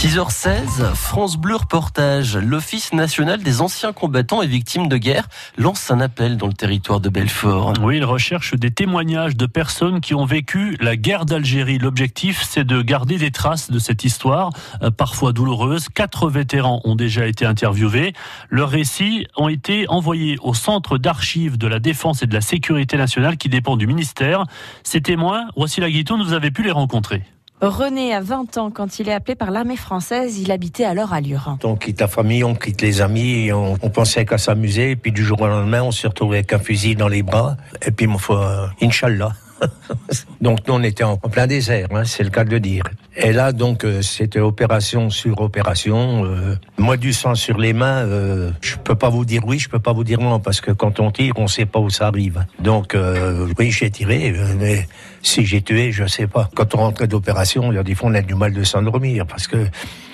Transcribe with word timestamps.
6h16, 0.00 0.94
France 0.94 1.36
Bleu 1.36 1.56
reportage. 1.56 2.38
L'Office 2.38 2.94
national 2.94 3.42
des 3.42 3.60
anciens 3.60 3.92
combattants 3.92 4.40
et 4.40 4.46
victimes 4.46 4.88
de 4.88 4.96
guerre 4.96 5.28
lance 5.58 5.90
un 5.90 6.00
appel 6.00 6.38
dans 6.38 6.46
le 6.46 6.54
territoire 6.54 7.00
de 7.00 7.10
Belfort. 7.10 7.74
Oui, 7.82 7.98
il 7.98 8.04
recherche 8.06 8.54
des 8.54 8.70
témoignages 8.70 9.36
de 9.36 9.44
personnes 9.44 10.00
qui 10.00 10.14
ont 10.14 10.24
vécu 10.24 10.78
la 10.80 10.96
guerre 10.96 11.26
d'Algérie. 11.26 11.76
L'objectif, 11.76 12.42
c'est 12.48 12.64
de 12.64 12.80
garder 12.80 13.18
des 13.18 13.30
traces 13.30 13.70
de 13.70 13.78
cette 13.78 14.02
histoire, 14.02 14.48
euh, 14.82 14.90
parfois 14.90 15.34
douloureuse. 15.34 15.90
Quatre 15.90 16.30
vétérans 16.30 16.80
ont 16.84 16.96
déjà 16.96 17.26
été 17.26 17.44
interviewés. 17.44 18.14
Leurs 18.48 18.70
récits 18.70 19.26
ont 19.36 19.48
été 19.48 19.86
envoyés 19.90 20.38
au 20.40 20.54
centre 20.54 20.96
d'archives 20.96 21.58
de 21.58 21.66
la 21.66 21.78
défense 21.78 22.22
et 22.22 22.26
de 22.26 22.32
la 22.32 22.40
sécurité 22.40 22.96
nationale 22.96 23.36
qui 23.36 23.50
dépend 23.50 23.76
du 23.76 23.86
ministère. 23.86 24.44
Ces 24.82 25.02
témoins, 25.02 25.48
voici 25.58 25.82
la 25.82 25.90
guitoune, 25.90 26.22
vous 26.22 26.32
avez 26.32 26.50
pu 26.50 26.62
les 26.62 26.70
rencontrer. 26.70 27.22
René 27.60 28.14
a 28.14 28.20
20 28.20 28.56
ans 28.56 28.70
quand 28.70 28.98
il 28.98 29.08
est 29.08 29.12
appelé 29.12 29.34
par 29.34 29.50
l'armée 29.50 29.76
française. 29.76 30.38
Il 30.38 30.50
habitait 30.50 30.84
alors 30.84 31.12
à 31.12 31.20
Lure. 31.20 31.56
On 31.62 31.76
quitte 31.76 32.00
la 32.00 32.08
famille, 32.08 32.42
on 32.42 32.54
quitte 32.54 32.80
les 32.80 33.02
amis, 33.02 33.52
on, 33.52 33.76
pensait 33.90 34.24
qu'à 34.24 34.38
s'amuser. 34.38 34.92
Et 34.92 34.96
puis 34.96 35.12
du 35.12 35.22
jour 35.22 35.40
au 35.42 35.46
lendemain, 35.46 35.82
on 35.82 35.90
se 35.90 36.06
retrouvait 36.06 36.38
avec 36.38 36.52
un 36.54 36.58
fusil 36.58 36.96
dans 36.96 37.08
les 37.08 37.22
bras. 37.22 37.56
Et 37.84 37.90
puis, 37.90 38.06
mon 38.06 38.18
foi, 38.18 38.70
Inch'Allah. 38.80 39.32
donc 40.40 40.60
nous 40.66 40.74
on 40.74 40.82
était 40.82 41.04
en 41.04 41.16
plein 41.16 41.46
désert, 41.46 41.88
hein, 41.92 42.04
c'est 42.04 42.22
le 42.22 42.30
cas 42.30 42.44
de 42.44 42.50
le 42.50 42.60
dire. 42.60 42.84
Et 43.16 43.32
là 43.32 43.52
donc 43.52 43.84
euh, 43.84 44.02
c'était 44.02 44.40
opération 44.40 45.10
sur 45.10 45.40
opération. 45.40 46.24
Euh, 46.24 46.56
moi 46.78 46.96
du 46.96 47.12
sang 47.12 47.34
sur 47.34 47.58
les 47.58 47.72
mains, 47.72 48.04
euh, 48.06 48.50
je 48.60 48.76
peux 48.76 48.94
pas 48.94 49.08
vous 49.08 49.24
dire 49.24 49.42
oui, 49.46 49.58
je 49.58 49.68
peux 49.68 49.78
pas 49.78 49.92
vous 49.92 50.04
dire 50.04 50.20
non 50.20 50.40
parce 50.40 50.60
que 50.60 50.70
quand 50.70 51.00
on 51.00 51.10
tire, 51.10 51.34
on 51.36 51.46
sait 51.46 51.66
pas 51.66 51.78
où 51.78 51.90
ça 51.90 52.06
arrive. 52.06 52.44
Donc 52.58 52.94
euh, 52.94 53.48
oui 53.58 53.70
j'ai 53.70 53.90
tiré, 53.90 54.34
mais 54.58 54.88
si 55.22 55.44
j'ai 55.44 55.62
tué, 55.62 55.92
je 55.92 56.06
sais 56.06 56.26
pas. 56.26 56.48
Quand 56.54 56.74
on 56.74 56.78
rentrait 56.78 57.06
d'opération, 57.06 57.72
il 57.72 57.76
y 57.76 57.78
a 57.78 57.82
des 57.82 57.94
fois 57.94 58.10
on 58.10 58.14
a 58.14 58.22
du 58.22 58.34
mal 58.34 58.52
de 58.52 58.62
s'endormir 58.62 59.26
parce 59.26 59.46
que 59.46 59.66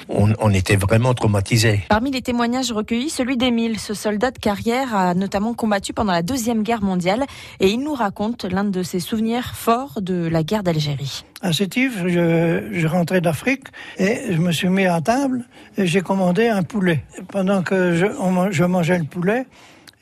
on, 0.09 0.51
était 0.53 0.77
vraiment 0.77 1.15
traumatisés. 1.15 1.81
Parmi 1.89 2.11
les 2.11 2.23
témoignages 2.23 2.73
recueillis, 2.73 3.11
celui 3.11 3.37
d'Émile, 3.37 3.79
ce 3.79 3.95
soldat 3.95 4.31
de 4.31 4.39
carrière 4.39 4.95
a 4.95 5.15
notamment 5.15 5.55
combattu 5.55 5.93
pendant 5.93 6.13
la 6.13 6.23
Deuxième 6.23 6.63
Guerre 6.63 6.83
mondiale 6.83 7.25
et 7.61 7.69
il 7.69 7.81
nous 7.81 7.95
raconte 7.95 8.45
l'un 8.45 8.65
de 8.65 8.83
ses 8.83 9.01
souvenirs 9.01 9.55
forts 9.55 10.01
de 10.01 10.29
la 10.29 10.43
guerre 10.43 10.63
d'Algérie. 10.63 11.25
À 11.43 11.53
Sétif, 11.53 12.03
je, 12.07 12.69
je 12.73 12.87
rentrais 12.87 13.21
d'Afrique 13.21 13.65
et 13.99 14.33
je 14.33 14.39
me 14.39 14.53
suis 14.53 14.69
mis 14.69 14.87
à 14.87 15.01
table 15.01 15.45
et 15.77 15.87
j'ai 15.87 16.01
commandé 16.03 16.49
un 16.49 16.63
poulet. 16.63 17.03
Pendant 17.29 17.63
que 17.63 17.95
je, 17.95 18.07
je 18.51 18.65
mangeais 18.65 18.99
le 18.99 19.05
poulet, 19.05 19.47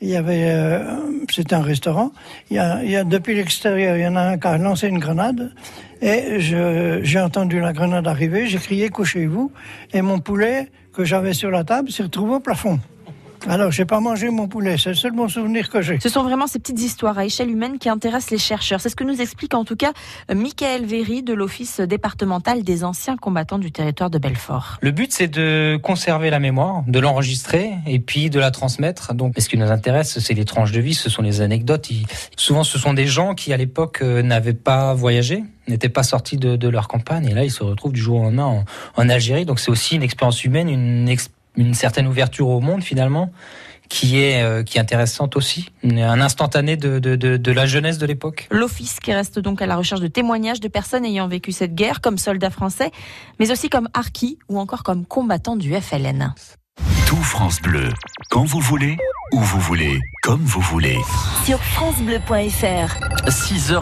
il 0.01 0.09
y 0.09 0.15
avait, 0.15 0.51
euh, 0.51 1.04
c'était 1.35 1.55
un 1.55 1.61
restaurant. 1.61 2.11
Il 2.49 2.55
y 2.55 2.59
a, 2.59 2.83
il 2.83 2.89
y 2.89 2.95
a 2.95 3.03
depuis 3.03 3.35
l'extérieur, 3.35 3.97
il 3.97 4.03
y 4.03 4.07
en 4.07 4.15
a 4.15 4.21
un 4.21 4.37
qui 4.37 4.47
a 4.47 4.57
lancé 4.57 4.87
une 4.87 4.99
grenade 4.99 5.51
et 6.01 6.39
j'ai 6.39 7.19
entendu 7.19 7.59
la 7.59 7.73
grenade 7.73 8.07
arriver. 8.07 8.47
J'ai 8.47 8.59
crié 8.59 8.89
couchez-vous 8.89 9.51
et 9.93 10.01
mon 10.01 10.19
poulet 10.19 10.69
que 10.93 11.03
j'avais 11.03 11.33
sur 11.33 11.51
la 11.51 11.63
table 11.63 11.91
s'est 11.91 12.03
retrouvé 12.03 12.35
au 12.35 12.39
plafond. 12.39 12.79
Alors, 13.47 13.71
j'ai 13.71 13.85
pas 13.85 13.99
mangé 13.99 14.29
mon 14.31 14.47
poulet, 14.47 14.77
c'est 14.77 14.89
le 14.89 14.95
seul 14.95 15.11
bon 15.11 15.27
souvenir 15.27 15.69
que 15.69 15.81
j'ai. 15.81 15.99
Ce 15.99 16.09
sont 16.09 16.23
vraiment 16.23 16.47
ces 16.47 16.57
petites 16.57 16.81
histoires 16.81 17.17
à 17.17 17.25
échelle 17.25 17.51
humaine 17.51 17.77
qui 17.77 17.89
intéressent 17.89 18.31
les 18.31 18.39
chercheurs. 18.39 18.81
C'est 18.81 18.89
ce 18.89 18.95
que 18.95 19.03
nous 19.03 19.21
explique 19.21 19.53
en 19.53 19.63
tout 19.63 19.75
cas 19.75 19.93
Michael 20.33 20.85
Véry 20.85 21.21
de 21.21 21.33
l'Office 21.33 21.79
départemental 21.79 22.63
des 22.63 22.83
anciens 22.83 23.17
combattants 23.17 23.59
du 23.59 23.71
territoire 23.71 24.09
de 24.09 24.17
Belfort. 24.17 24.77
Le 24.81 24.89
but, 24.89 25.11
c'est 25.11 25.27
de 25.27 25.77
conserver 25.81 26.31
la 26.31 26.39
mémoire, 26.39 26.83
de 26.87 26.99
l'enregistrer 26.99 27.73
et 27.85 27.99
puis 27.99 28.31
de 28.31 28.39
la 28.39 28.49
transmettre. 28.49 29.13
Donc, 29.13 29.35
ce 29.37 29.47
qui 29.47 29.57
nous 29.57 29.69
intéresse, 29.69 30.17
c'est 30.17 30.33
les 30.33 30.45
tranches 30.45 30.71
de 30.71 30.81
vie, 30.81 30.95
ce 30.95 31.11
sont 31.11 31.21
les 31.21 31.41
anecdotes. 31.41 31.87
Souvent, 32.37 32.63
ce 32.63 32.79
sont 32.79 32.93
des 32.93 33.05
gens 33.05 33.35
qui, 33.35 33.53
à 33.53 33.57
l'époque, 33.57 33.99
euh, 34.01 34.23
n'avaient 34.23 34.53
pas 34.53 34.95
voyagé, 34.95 35.43
n'étaient 35.67 35.89
pas 35.89 36.03
sortis 36.03 36.37
de, 36.37 36.67
leur 36.67 36.87
campagne 36.87 37.27
et 37.27 37.33
là, 37.35 37.43
ils 37.43 37.51
se 37.51 37.63
retrouvent 37.63 37.93
du 37.93 38.01
jour 38.01 38.21
au 38.21 38.23
lendemain 38.23 38.45
en, 38.45 38.65
en 38.95 39.09
Algérie. 39.09 39.45
Donc, 39.45 39.59
c'est 39.59 39.69
aussi 39.69 39.95
une 39.95 40.03
expérience 40.03 40.43
humaine, 40.43 40.67
une 40.67 41.07
expérience 41.07 41.34
une 41.57 41.73
certaine 41.73 42.07
ouverture 42.07 42.47
au 42.49 42.59
monde 42.59 42.83
finalement 42.83 43.31
qui 43.89 44.19
est 44.19 44.41
euh, 44.41 44.63
qui 44.63 44.77
est 44.77 44.81
intéressante 44.81 45.35
aussi, 45.35 45.69
un 45.83 46.21
instantané 46.21 46.77
de, 46.77 46.99
de, 46.99 47.15
de, 47.15 47.51
la 47.51 47.65
jeunesse 47.65 47.97
de 47.97 48.05
l'époque. 48.05 48.47
L'office 48.51 48.99
qui 48.99 49.13
reste 49.13 49.39
donc 49.39 49.61
à 49.61 49.65
la 49.65 49.75
recherche 49.75 50.01
de 50.01 50.07
témoignages 50.07 50.59
de 50.59 50.67
personnes 50.67 51.05
ayant 51.05 51.27
vécu 51.27 51.51
cette 51.51 51.75
guerre 51.75 52.01
comme 52.01 52.17
soldats 52.17 52.49
français, 52.49 52.91
mais 53.39 53.51
aussi 53.51 53.69
comme 53.69 53.89
harkis 53.93 54.39
ou 54.49 54.59
encore 54.59 54.83
comme 54.83 55.05
combattants 55.05 55.55
du 55.55 55.73
FLN. 55.73 56.33
Tout 57.07 57.15
France 57.17 57.61
Bleu, 57.61 57.89
quand 58.31 58.43
vous 58.43 58.59
voulez, 58.59 58.97
où 59.31 59.39
vous 59.39 59.59
voulez, 59.59 59.99
comme 60.23 60.41
vous 60.41 60.61
voulez. 60.61 60.97
Sur 61.45 61.61
francebleu.fr. 61.63 63.29
6 63.29 63.71
h 63.71 63.73